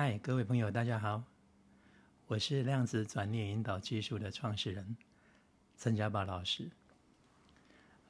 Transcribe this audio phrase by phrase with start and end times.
[0.00, 1.24] 嗨，各位朋友，大家好，
[2.28, 4.96] 我是量子转念引导技术的创始人
[5.76, 6.70] 陈家宝老师。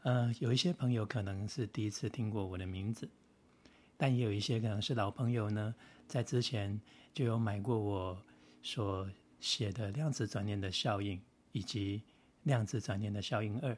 [0.02, 3.08] 呃，有一些朋友可能是第一次听过我的名字，
[3.96, 5.74] 但也有一些可能是老朋友呢，
[6.06, 6.78] 在之前
[7.14, 8.22] 就有买过我
[8.62, 9.10] 所
[9.40, 11.18] 写的量子转念的效应
[11.52, 12.02] 以及
[12.42, 13.74] 量子转念的效应二。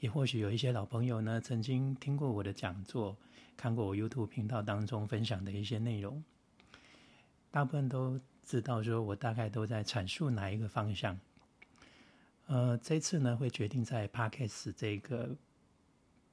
[0.00, 3.14] 也或许有一些老朋友呢，曾经听过我的讲座，
[3.54, 6.24] 看过我 YouTube 频道当中分享的一些内容。
[7.50, 11.18] 大部分都知道，说我大概都在阐述哪一个方向。
[12.46, 15.36] 呃，这次呢，会决定在 Podcast 这个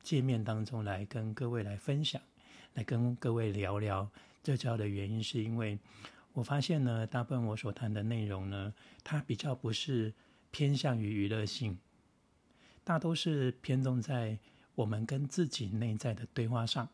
[0.01, 2.21] 界面当中来跟各位来分享，
[2.73, 4.09] 来跟各位聊聊。
[4.43, 5.77] 最主要的原因是因为
[6.33, 10.13] 我发现呢，大部分我所谈的内容呢，它比较不是
[10.51, 11.77] 偏向于娱乐性，
[12.83, 14.37] 大都是偏重在
[14.75, 16.87] 我们跟自己内在的对话上。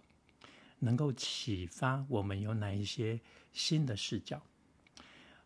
[0.84, 3.20] 能够启发我们有哪一些
[3.54, 4.42] 新的视角？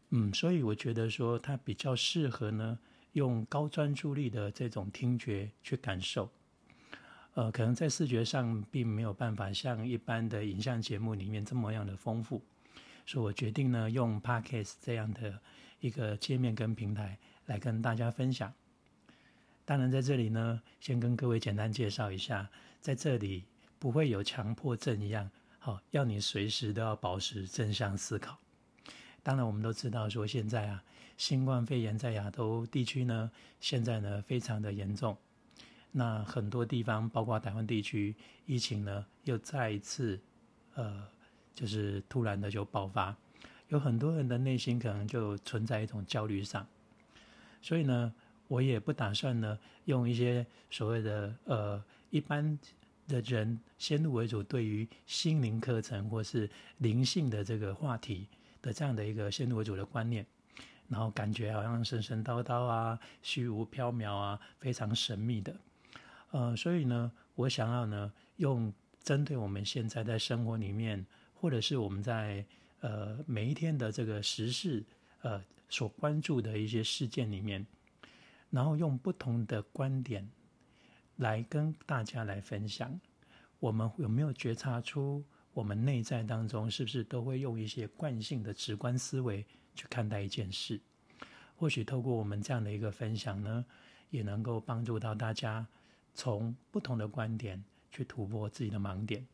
[0.09, 2.79] 嗯，所以我觉得说它比较适合呢，
[3.13, 6.31] 用高专注力的这种听觉去感受。
[7.33, 12.41] 呃，可能在视觉上并没有办法像一般的影像节目里面这么样的丰富，
[13.05, 15.41] 所以我决定呢，用 Podcast 这样的
[15.81, 18.53] 一个界面跟平台来跟大家分享。
[19.65, 22.49] 当然，在这里呢，先跟各位简单介绍一下，
[22.79, 23.43] 在这里。
[23.77, 28.37] 不会有强迫症一样，好，要你随时都要保持正向思考。
[29.21, 30.83] 当然，我们都知道说现在啊，
[31.17, 35.17] 新冠肺炎在亚洲地区呢，现在呢非常的严重。
[35.91, 40.19] 那很多地方，包括台湾地区，疫情呢又再一次，
[40.75, 41.07] 呃，
[41.53, 43.15] 就是突然的就爆发，
[43.69, 46.65] 有很多人的内心可能就存在一种焦虑上。
[47.61, 48.13] 所以呢，
[48.47, 52.57] 我也不打算呢用一些所谓的呃一般。
[53.07, 58.27] 的人先入为主，对于心灵课程或是灵性的这个话题
[58.61, 60.25] 的这样的一个先入为主的观念，
[60.87, 65.55] 然后感觉好像神神叨叨啊、虚无缥缈啊、非常神秘的。
[66.31, 68.73] 呃，所以呢，我想要呢，用
[69.03, 72.43] 针对我们现在在生活里面，或者是我们在
[72.81, 74.83] 呃每一天的这个时事
[75.21, 77.65] 呃所关注的一些事件里面，
[78.49, 80.27] 然后用不同的观点。
[81.17, 82.99] 来跟大家来分享，
[83.59, 90.79] 我们有没有觉察出我们内在当中是不是都会用一些惯性的直观思维去看待一件事？
[91.55, 93.65] 或许透过我们这样的一个分享呢，
[94.09, 95.65] 也能够帮助到大家
[96.13, 99.25] 从不同的观点去突破自己的盲点。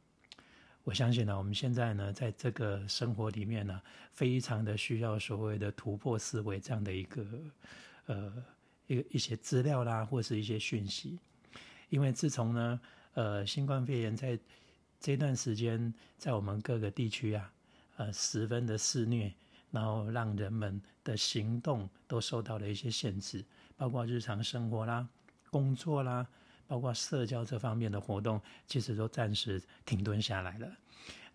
[0.83, 3.81] 我相信呢，我们现在呢，在这个生活里面呢，
[4.11, 7.25] 非常的需要所谓的突破思维这样的一个
[8.05, 8.33] 呃
[8.85, 11.19] 一个一些资料啦，或是一些讯息。
[11.91, 12.79] 因为自从呢，
[13.15, 14.39] 呃，新冠肺炎在
[14.97, 17.51] 这段时间在我们各个地区啊，
[17.97, 19.29] 呃，十分的肆虐，
[19.71, 23.43] 然后让人们的行动都受到了一些限制，
[23.75, 25.05] 包括日常生活啦、
[25.49, 26.25] 工作啦，
[26.65, 30.71] 包括社交这方面的活动，其实都暂时停顿下来了。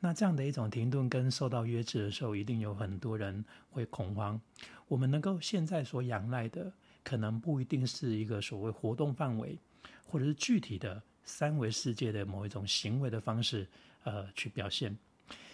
[0.01, 4.41] 那这样的一种停顿跟受到约制的时候，一定有很多人会恐慌。
[4.89, 6.73] 我们能够现在所仰赖的，
[7.05, 9.59] 可能不一定是一个所谓活动范围。
[10.07, 13.67] 或者是具体的三维世界的某一种行为的方式，
[14.05, 14.97] 呃，去表现。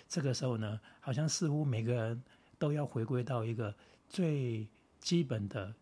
[0.09, 2.23] 这个时候呢，好像似乎每个人
[2.59, 3.75] 都要回归到一个
[4.09, 4.69] 最
[5.01, 5.75] 基本的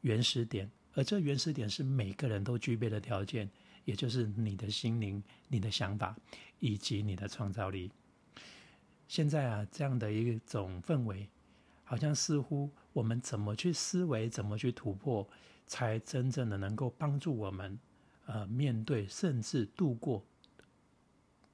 [0.00, 3.50] 原始点，而这原始点是每个人都具备的条件，
[3.84, 6.16] 也就是你的心灵、你的想法
[6.58, 7.92] 以及你的创造力。
[9.06, 11.28] 现在啊，这样的一种氛围，
[11.84, 15.28] 好像似乎我们怎么去思维，怎么去突破，
[15.66, 17.78] 才真正的能够帮助我们。
[18.26, 20.24] 呃，面对甚至度过，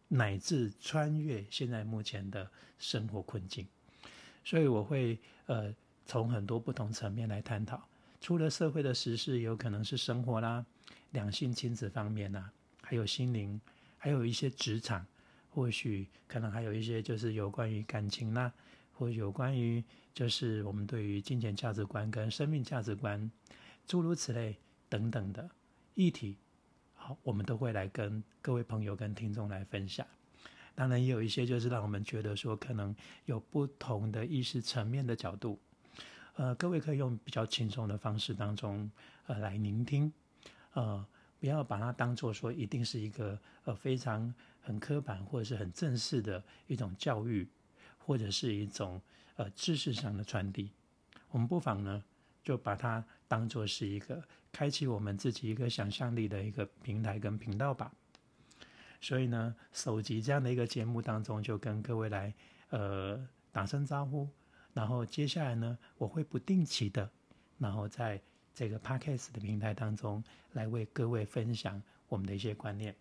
[0.09, 3.67] 乃至穿越现在目前的生活困境，
[4.43, 5.75] 所以我会呃
[6.07, 7.87] 从很多不同层面来探讨。
[8.21, 10.65] 除了社会的时事，有可能是生活啦、
[11.11, 12.51] 两性亲子方面呐，
[12.81, 13.61] 还有心灵，
[13.99, 15.07] 还有一些职场，
[15.51, 18.53] 或许可能还有一些就是有关于感情啦，
[18.95, 19.83] 或有关于
[20.15, 23.31] 就是我们对于金钱价值观跟生命价值观，
[23.87, 24.57] 诸如此类
[24.89, 25.51] 等等的
[25.95, 26.39] 议题。
[27.05, 30.07] 好，我们都会来跟各位朋友、跟听众来分享。
[30.73, 32.95] 当然，也有一些就是让我们觉得说，可能
[33.25, 35.59] 有不同的意识层面的角度。
[36.37, 38.89] 呃，各位可以用比较轻松的方式当中，
[39.27, 40.13] 呃，来聆听。
[40.75, 41.05] 呃，
[41.41, 47.49] 不要把它当做说一定是一个呃非常很刻板或者是很正式的一种教育，
[47.99, 49.03] 或者是一种
[49.35, 50.71] 呃知识上的传递。
[51.33, 52.01] 我们不妨呢。
[52.43, 57.93] 就把它当做是一个开启我们自己一个想象力的一个平台跟频道吧。
[59.01, 62.33] 所以呢，首集这样的一个节目当中，就跟各位来
[62.71, 64.29] 呃打声招呼，
[64.73, 67.11] 然后接下来呢，我会不定期的，
[67.59, 68.21] 然后在
[68.55, 70.23] 这个 podcast 的平台当中
[70.53, 72.95] 来为各位分享我们的一些观念。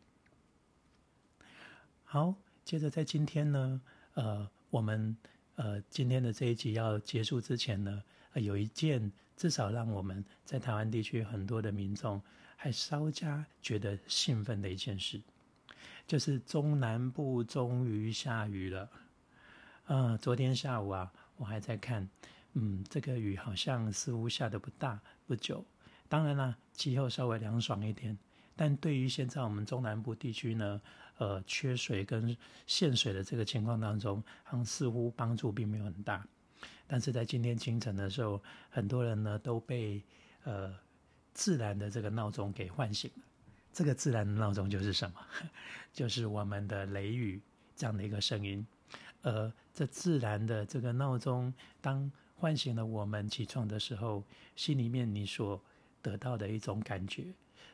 [2.04, 2.34] 好，
[2.66, 3.82] 接着在今天呢，
[4.16, 5.16] 呃，我们
[5.56, 8.04] 呃今天的这一集要结束之前呢，
[8.34, 9.12] 有一件
[9.42, 12.22] 至少让我们在台湾地区很多的民众
[12.56, 15.20] 还稍加觉得兴奋的一件事，
[16.06, 18.88] 就是中南部终于下雨了。
[19.88, 22.08] 呃，昨天下午啊，我还在看，
[22.54, 25.66] 嗯，这个雨好像似乎下的不大不久。
[26.08, 28.16] 当然啦，气候稍微凉爽一点，
[28.56, 30.80] 但对于现在我们中南部地区呢，
[31.18, 36.24] 呃，缺水跟限水的这个情况当中，好像似乎帮助并没有很大。
[36.88, 40.02] 但是在今天清晨的时候，很多人呢都被
[40.44, 40.76] 呃
[41.34, 43.24] 自然的这个闹钟给唤醒了。
[43.74, 45.26] 这个自然的闹钟就是什么？
[45.94, 47.42] 就是我们的雷雨
[47.76, 48.66] 这样的一个声音。
[49.22, 54.24] 而这自然的这个闹钟，当唤醒了我们起床的时候，
[54.56, 55.64] 心里面你所
[56.02, 57.26] 得到的一种感觉，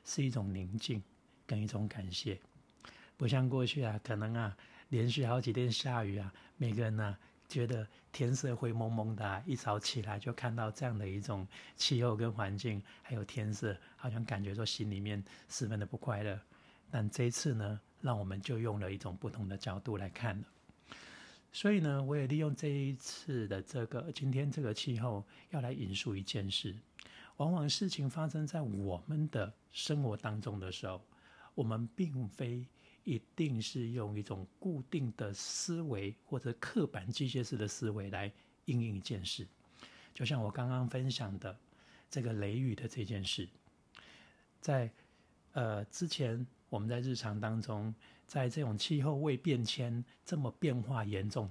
[0.05, 1.01] 是一种宁静
[1.47, 2.39] 跟一种感谢。
[3.15, 4.55] 不像过去啊，可能啊
[4.89, 7.17] 连续好几天下雨啊，每个人呢
[7.47, 16.39] 觉得天色灰蒙蒙的，一早起来就看到这样的一种气候跟环境，还有天色，好像感觉说心里面十分的不快乐。
[16.89, 20.47] 但这一次呢，让我们就用了一种不同的角度来看了。
[21.51, 26.75] 所以呢，我也利用这一次的这个今天这个气候，要来引述一件事。
[27.37, 31.01] 往往事情发生在我们的生活当中的时候，
[31.55, 32.65] 我们并非
[33.07, 38.31] 一定是用一种固定的思维或者刻板机械式的思维来
[38.65, 39.47] 应应一件事。
[40.13, 41.57] 就像我刚刚分享的
[42.09, 43.47] 这个雷雨的这件事，
[44.59, 44.91] 在
[45.53, 47.95] 呃之前我们在日常当中。
[48.27, 51.49] 在这种气候未变迁这么变化严重，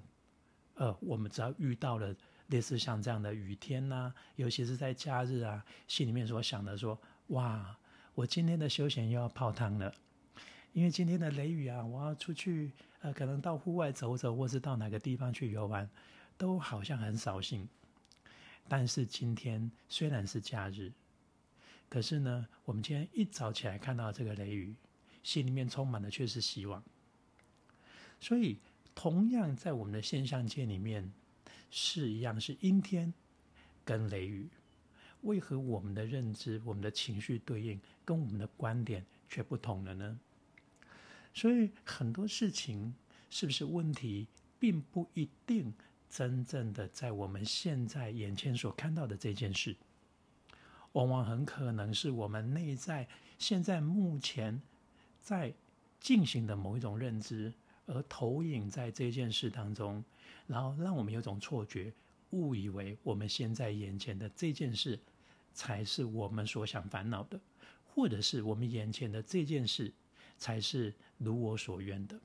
[0.75, 2.15] 呃，我们只要遇到了
[2.49, 7.75] 类似像这样的雨天呐，尤其是在假日啊，心里面所想的说，哇，
[8.15, 9.91] 我今天的休闲又要泡汤了，
[10.77, 12.71] 因为今天的雷雨啊，我要出去，
[13.01, 15.89] 呃，可能到户外走走，或是到哪个地方去游玩，
[16.37, 17.67] 都好像很扫兴。
[18.69, 20.93] 但是今天虽然是假日，
[21.89, 24.77] 可是呢，我们今天一早起来看到这个雷雨。
[25.23, 26.85] 心里面充满的却是希望，
[28.21, 28.59] 所以
[28.95, 31.11] 同样在我们的现象界里面
[31.71, 33.13] 是一样是阴天
[33.83, 34.51] 跟雷雨，
[35.23, 40.21] 为何我们的认知、我们的情绪对应跟我们的观点却不同了呢？
[41.37, 42.95] 所以很多事情
[43.29, 44.27] 是不是问题，
[44.59, 45.71] 并不一定
[46.09, 49.77] 真正的在我们现在眼前所看到的这件事，
[50.93, 53.07] 往往很可能是我们内在
[53.39, 54.61] 现在目前。
[55.21, 55.53] 在
[55.99, 57.53] 进行的某一种认知，
[57.87, 60.05] 而投影在这件事当中，
[60.47, 61.93] 然后让我们有种错觉，
[62.31, 64.97] 误以为我们现在眼前的这件事
[65.53, 67.41] 才是我们所想烦恼的，
[67.85, 69.93] 或者是我们眼前的这件事
[70.37, 72.19] 才是如我所愿的。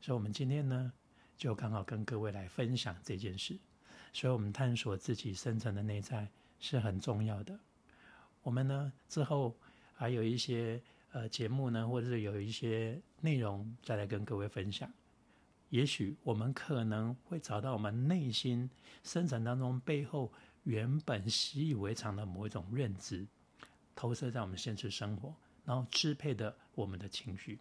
[0.00, 0.92] 所以，我们今天呢，
[1.36, 3.58] 就刚好跟各位来分享这件事。
[4.12, 6.28] 所以我们探索自己深层的内在
[6.58, 7.58] 是很重要的。
[8.42, 9.56] 我们呢之后
[9.94, 10.80] 还有一些。
[11.12, 14.92] 呃，节目呢，或者是有一些内容再来跟各位分享，
[15.70, 18.68] 也许我们可能会找到我们内心
[19.02, 20.30] 深层当中背后
[20.64, 23.26] 原本习以为常的某一种认知，
[23.96, 25.34] 投射在我们现实生活，
[25.68, 27.58] 然后支配的我们的情绪。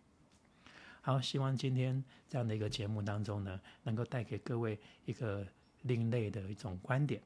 [1.02, 5.46] 好，希望今天这样的一个节目当中呢，能够带给各位一个
[5.82, 7.22] 另类的一种观点，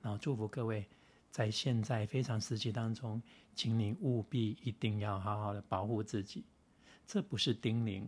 [0.00, 0.86] 然后祝福各位。
[1.32, 3.20] 在现在非常时期当中，
[3.56, 6.44] 请你务必一定要好好的保护自己。
[7.08, 8.04] 这不是叮咛，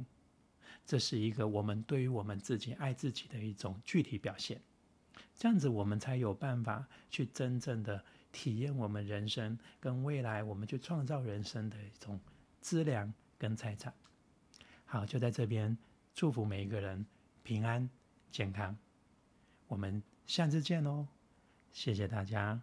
[0.87, 4.61] 这是一个我们对于我们自己爱自己的一种具体表现。
[5.35, 8.05] 这样子，我们才有办法去真正的
[8.37, 12.21] 体验我们人生跟未来，我们去创造人生的一种
[12.61, 13.91] 资粮跟财产。
[14.85, 15.75] 好，就在这边
[16.15, 17.07] 祝福每一个人
[17.43, 17.89] 平安
[18.31, 18.77] 健康。
[19.69, 21.09] 我们下次见哦，
[21.73, 22.61] 谢谢大家。